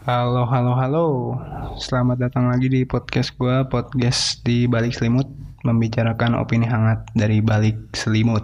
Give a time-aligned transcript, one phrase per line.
[0.00, 1.06] Halo, halo, halo.
[1.76, 5.28] Selamat datang lagi di podcast gue, podcast di balik selimut,
[5.60, 8.40] membicarakan opini hangat dari balik selimut.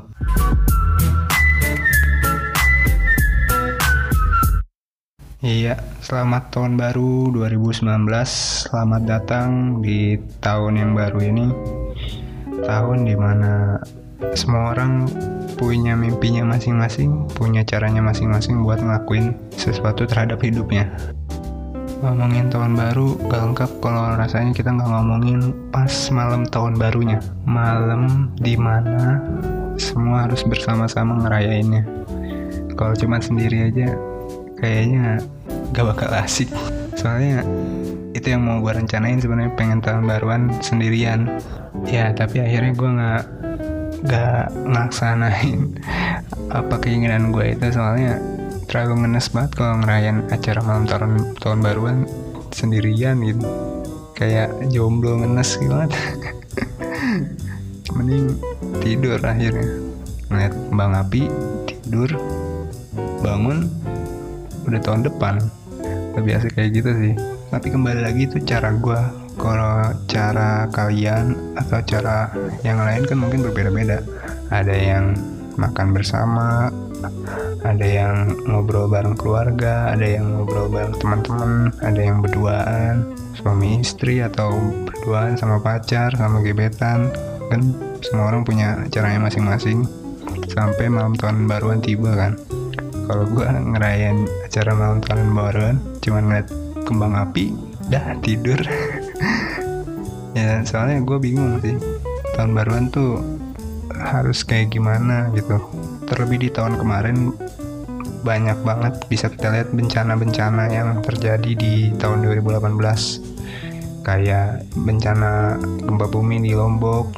[5.41, 7.89] Iya, selamat tahun baru 2019.
[8.69, 11.47] Selamat datang di tahun yang baru ini.
[12.69, 13.81] Tahun di mana
[14.37, 15.09] semua orang
[15.57, 20.93] punya mimpinya masing-masing, punya caranya masing-masing buat ngelakuin sesuatu terhadap hidupnya.
[21.97, 25.41] Ngomongin tahun baru gak lengkap kalau rasanya kita nggak ngomongin
[25.73, 27.19] pas malam tahun barunya.
[27.49, 29.21] Malam di mana
[29.81, 31.89] semua harus bersama-sama ngerayainnya.
[32.77, 33.97] Kalau cuma sendiri aja
[34.61, 35.25] kayaknya
[35.73, 36.53] gak bakal asik.
[36.97, 37.41] Soalnya
[38.13, 41.41] itu yang mau gue rencanain sebenarnya pengen tahun baruan sendirian.
[41.89, 43.23] Ya tapi akhirnya gue nggak
[44.05, 45.81] gak ngelaksanain
[46.53, 48.21] apa keinginan gue itu soalnya
[48.67, 51.97] terlalu ngenes banget kalau ngerayain acara malam tahun tahun baruan
[52.51, 53.47] sendirian gitu.
[54.19, 55.91] Kayak jomblo ngenes banget.
[57.97, 58.37] Mending
[58.83, 59.71] tidur akhirnya.
[60.27, 61.23] Ngeliat kembang api
[61.71, 62.11] tidur
[63.23, 63.71] bangun
[64.67, 65.39] udah tahun depan.
[66.19, 67.15] Lebih asik kayak gitu sih.
[67.53, 69.01] Tapi kembali lagi itu cara gue
[69.37, 72.33] kalau cara kalian atau cara
[72.67, 74.03] yang lain kan mungkin berbeda-beda.
[74.51, 75.15] Ada yang
[75.57, 76.69] makan bersama
[77.65, 84.25] ada yang ngobrol bareng keluarga ada yang ngobrol bareng teman-teman ada yang berduaan suami istri
[84.25, 84.57] atau
[84.89, 87.13] berduaan sama pacar sama gebetan.
[87.47, 89.87] Kan semua orang punya caranya masing-masing.
[90.51, 92.35] Sampai malam tahun baruan tiba kan.
[93.07, 96.49] Kalau gue ngerayain acara malam tahun baruan cuma ngeliat
[96.89, 97.55] kembang api
[97.93, 98.59] dah tidur.
[100.37, 101.81] Ya soalnya gue bingung sih
[102.37, 103.25] tahun baruan tuh
[103.97, 105.57] harus kayak gimana gitu
[106.07, 107.35] terlebih di tahun kemarin
[108.23, 116.43] banyak banget bisa kita lihat bencana-bencana yang terjadi di tahun 2018 kayak bencana gempa bumi
[116.43, 117.11] di Lombok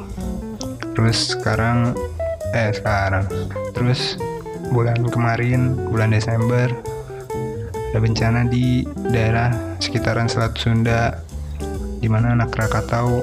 [0.96, 1.94] terus sekarang
[2.56, 3.28] eh sekarang.
[3.76, 4.16] Terus
[4.72, 6.68] bulan kemarin bulan Desember
[7.88, 11.16] ada bencana di daerah sekitaran Selat Sunda
[11.98, 13.20] di mana anak Krakatau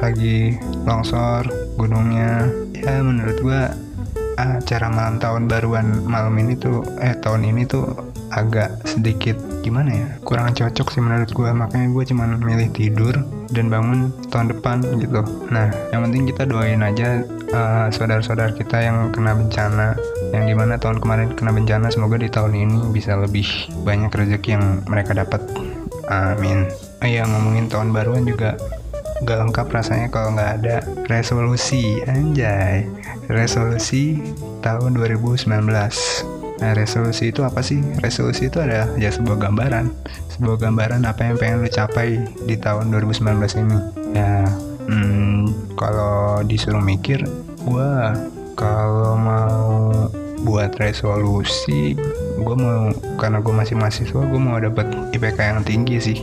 [0.00, 2.48] lagi longsor gunungnya.
[2.76, 3.72] Ya menurut gua
[4.38, 7.90] acara malam tahun baruan malam ini tuh eh tahun ini tuh
[8.30, 9.34] agak sedikit
[9.66, 10.08] gimana ya?
[10.22, 11.50] Kurang cocok sih menurut gua.
[11.50, 13.18] Makanya gua cuman milih tidur
[13.50, 15.26] dan bangun tahun depan gitu.
[15.50, 19.98] Nah yang penting kita doain aja uh, saudara-saudara kita yang kena bencana
[20.30, 23.48] yang di mana tahun kemarin kena bencana semoga di tahun ini bisa lebih
[23.82, 25.40] banyak rezeki yang mereka dapat.
[26.08, 26.68] Amin.
[27.02, 28.56] Oh iya ngomongin tahun baruan juga
[29.26, 30.76] gak lengkap rasanya kalau nggak ada
[31.10, 32.86] resolusi anjay.
[33.26, 34.22] Resolusi
[34.62, 35.48] tahun 2019
[36.58, 37.78] Nah, resolusi itu apa sih?
[38.02, 39.94] Resolusi itu adalah ya sebuah gambaran,
[40.34, 42.18] sebuah gambaran apa yang pengen lu capai
[42.50, 43.78] di tahun 2019 ini.
[44.10, 44.42] Ya,
[44.90, 47.22] hmm, kalau disuruh mikir,
[47.62, 48.10] gua
[48.58, 49.70] kalau mau
[50.42, 51.94] buat resolusi,
[52.38, 56.18] gue mau karena gue masih mahasiswa, gue mau dapat IPK yang tinggi sih.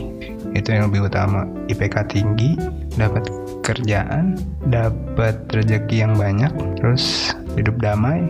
[0.52, 1.48] Itu yang lebih utama.
[1.68, 2.56] IPK tinggi
[2.96, 3.28] dapat
[3.66, 8.24] kerjaan dapat rezeki yang banyak terus hidup damai.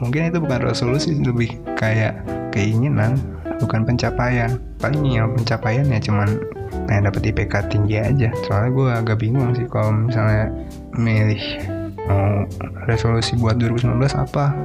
[0.00, 3.20] Mungkin itu bukan resolusi lebih kayak keinginan
[3.60, 4.56] bukan pencapaian.
[4.80, 6.40] Paling yang pencapaian ya cuman
[6.88, 8.28] yang dapat IPK tinggi aja.
[8.48, 10.48] Soalnya gue agak bingung sih kalau misalnya
[10.96, 11.42] milih
[12.08, 12.48] mau
[12.88, 14.56] resolusi buat 2019 apa.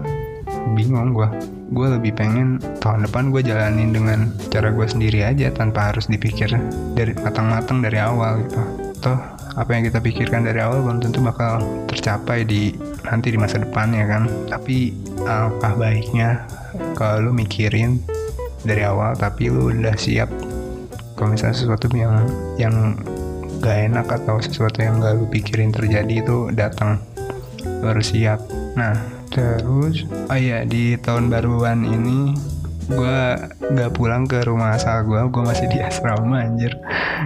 [0.74, 1.30] Bingung gue
[1.76, 6.50] gue lebih pengen tahun depan gue jalanin dengan cara gue sendiri aja tanpa harus dipikir
[6.96, 8.62] dari matang-matang dari awal gitu.
[9.04, 12.76] Toh apa yang kita pikirkan dari awal belum tentu bakal tercapai di
[13.08, 14.28] nanti di masa depan ya kan?
[14.52, 14.92] Tapi
[15.24, 16.44] alangkah baiknya
[17.00, 18.04] kalau lu mikirin
[18.68, 20.28] dari awal tapi lu udah siap
[21.16, 22.28] kalau misalnya sesuatu yang
[22.60, 22.76] yang
[23.64, 27.00] gak enak atau sesuatu yang gak lu pikirin terjadi itu datang.
[27.64, 28.44] Lu siap.
[28.76, 29.00] Nah
[29.32, 32.36] terus oh iya di tahun baruan ini
[32.86, 33.20] gue
[33.74, 36.74] gak pulang ke rumah asal gue gue masih di asrama anjir.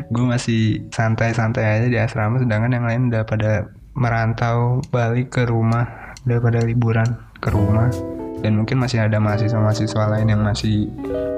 [0.08, 3.68] Gue masih santai-santai aja di asrama sedangkan yang lain udah pada
[3.98, 7.10] merantau balik ke rumah udah pada liburan
[7.44, 7.92] ke rumah.
[8.40, 10.88] Dan mungkin masih ada mahasiswa-mahasiswa lain yang masih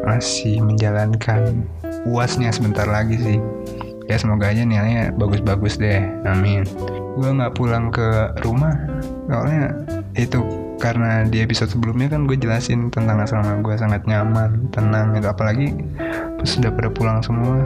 [0.06, 1.66] masih menjalankan
[2.06, 3.40] uasnya sebentar lagi sih.
[4.06, 6.06] Ya semoga aja nilainya bagus-bagus deh.
[6.30, 6.62] Amin.
[7.18, 8.78] Gue nggak pulang ke rumah
[9.26, 9.74] soalnya
[10.14, 15.30] itu karena di episode sebelumnya kan gue jelasin tentang asrama gue sangat nyaman tenang gitu.
[15.30, 15.78] Apalagi
[16.42, 17.62] pas sudah pada pulang semua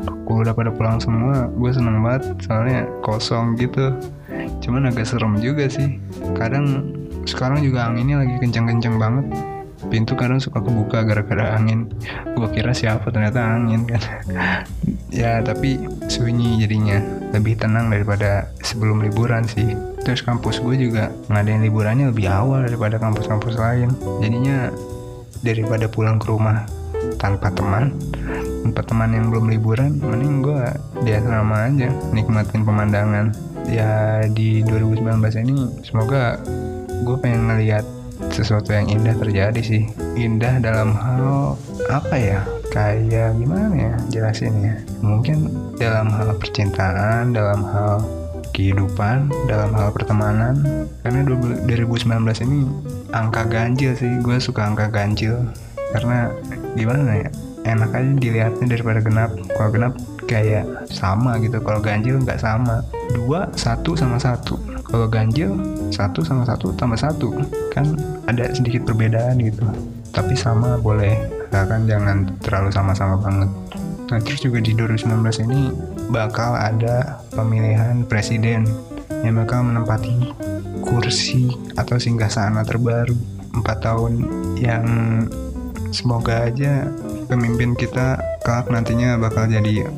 [0.00, 3.94] gue udah pada pulang semua gue seneng banget soalnya kosong gitu.
[4.58, 6.02] Cuman agak serem juga sih.
[6.34, 6.90] Kadang
[7.22, 9.26] sekarang juga anginnya lagi kenceng-kenceng banget
[9.88, 11.88] pintu kadang suka kebuka gara-gara angin.
[12.36, 14.02] Gue kira siapa ternyata angin kan.
[15.10, 15.74] Ya tapi
[16.06, 17.02] sunyi jadinya.
[17.34, 19.74] Lebih tenang daripada sebelum liburan sih.
[20.06, 23.90] Terus kampus gue juga ngadain liburannya lebih awal daripada kampus-kampus lain.
[24.22, 24.70] Jadinya
[25.42, 26.62] daripada pulang ke rumah
[27.18, 27.96] tanpa teman
[28.64, 30.64] tanpa teman yang belum liburan mending gue
[31.02, 33.34] di asrama aja nikmatin pemandangan.
[33.66, 36.38] Ya di 2019 ini semoga
[37.02, 37.84] gue pengen ngeliat
[38.28, 39.82] sesuatu yang indah terjadi sih.
[40.14, 41.56] Indah dalam hal
[41.88, 42.40] apa ya?
[42.70, 43.94] Kayak gimana ya?
[44.12, 44.74] Jelasin ya.
[45.00, 45.48] Mungkin
[45.80, 48.04] dalam hal percintaan dalam hal
[48.52, 50.60] kehidupan dalam hal pertemanan.
[51.00, 52.68] Karena 2019 ini
[53.16, 54.10] angka ganjil sih.
[54.20, 55.40] Gue suka angka ganjil.
[55.96, 56.30] Karena
[56.76, 57.30] gimana ya?
[57.66, 59.30] Enak aja dilihatnya daripada genap.
[59.56, 59.94] Kalau genap
[60.28, 61.58] kayak sama gitu.
[61.60, 62.84] Kalau ganjil nggak sama.
[63.10, 65.54] Dua satu sama satu kalau ganjil
[65.94, 67.30] satu sama satu tambah satu.
[67.70, 67.94] Kan
[68.26, 69.62] ada sedikit perbedaan gitu.
[70.10, 71.14] Tapi sama boleh.
[71.50, 73.50] Kan jangan terlalu sama-sama banget.
[74.10, 75.70] Nah terus juga di 2019 ini
[76.10, 78.66] bakal ada pemilihan presiden
[79.22, 80.34] yang bakal menempati
[80.82, 83.14] kursi atau singgah sana terbaru.
[83.54, 84.26] Empat tahun
[84.58, 84.84] yang
[85.90, 86.86] semoga aja
[87.26, 89.90] pemimpin kita kelak nantinya bakal jadi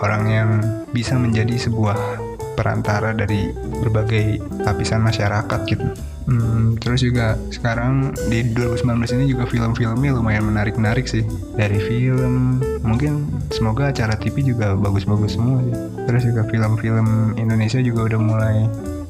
[0.00, 0.50] orang yang
[0.92, 2.23] bisa menjadi sebuah
[2.54, 5.86] perantara dari berbagai lapisan masyarakat gitu.
[6.24, 11.20] Hmm, terus juga sekarang di 2019 ini juga film-filmnya lumayan menarik-menarik sih.
[11.52, 15.76] Dari film, mungkin semoga acara TV juga bagus-bagus semua sih.
[16.08, 18.56] Terus juga film-film Indonesia juga udah mulai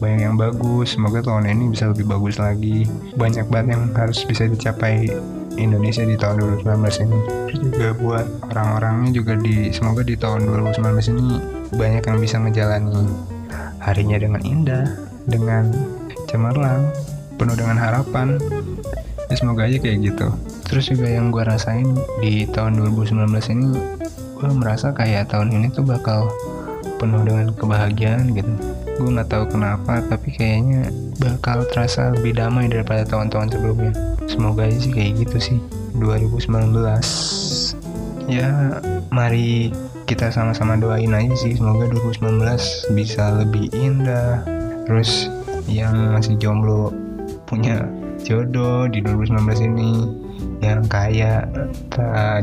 [0.03, 0.99] banyak yang bagus.
[0.99, 2.83] Semoga tahun ini bisa lebih bagus lagi.
[3.15, 5.07] Banyak banget yang harus bisa dicapai
[5.55, 7.19] Indonesia di tahun 2019 ini.
[7.47, 11.27] Terus juga buat orang-orangnya juga di semoga di tahun 2019 ini
[11.79, 13.07] banyak yang bisa menjalani
[13.85, 14.85] harinya dengan indah,
[15.29, 15.69] dengan
[16.27, 16.89] cemerlang,
[17.37, 18.41] penuh dengan harapan.
[19.29, 20.29] Ya, semoga aja kayak gitu.
[20.65, 21.87] Terus juga yang gue rasain
[22.25, 23.69] di tahun 2019 ini,
[24.41, 26.33] gue merasa kayak tahun ini tuh bakal
[26.97, 28.53] penuh dengan kebahagiaan gitu.
[28.97, 30.89] Gue nggak tahu kenapa, tapi kayaknya
[31.21, 33.93] bakal terasa lebih damai daripada tahun-tahun sebelumnya.
[34.25, 35.59] Semoga aja sih kayak gitu sih.
[35.95, 36.75] 2019
[38.27, 38.81] ya
[39.13, 39.69] mari
[40.05, 41.57] kita sama-sama doain aja sih.
[41.57, 44.45] Semoga 2019 bisa lebih indah.
[44.85, 45.33] Terus
[45.65, 46.93] yang masih jomblo
[47.49, 47.89] punya
[48.25, 49.93] jodoh di 2019 ini
[50.65, 51.45] yang kaya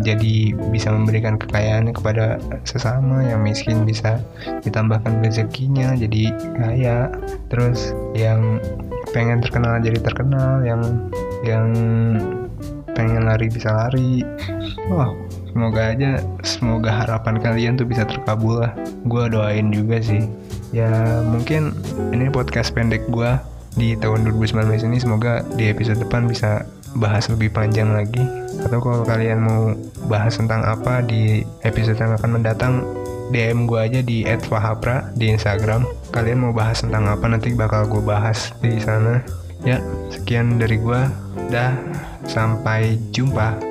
[0.01, 2.37] jadi bisa memberikan kekayaannya kepada
[2.69, 4.21] sesama yang miskin bisa
[4.61, 7.09] ditambahkan rezekinya jadi kaya.
[7.49, 8.61] Terus yang
[9.13, 10.81] pengen terkenal jadi terkenal yang
[11.41, 11.69] yang
[12.93, 14.21] pengen lari bisa lari.
[14.89, 15.13] Wah
[15.51, 18.71] semoga aja semoga harapan kalian tuh bisa terkabul lah
[19.05, 20.23] gue doain juga sih
[20.71, 21.75] ya mungkin
[22.15, 23.31] ini podcast pendek gue
[23.75, 28.23] di tahun 2019 ini semoga di episode depan bisa bahas lebih panjang lagi
[28.67, 29.71] atau kalau kalian mau
[30.11, 32.83] bahas tentang apa di episode yang akan mendatang
[33.31, 35.87] DM gue aja di @fahapra di Instagram.
[36.11, 39.23] Kalian mau bahas tentang apa nanti bakal gue bahas di sana.
[39.63, 39.79] Ya,
[40.11, 41.01] sekian dari gue.
[41.47, 41.71] Dah,
[42.27, 43.70] sampai jumpa.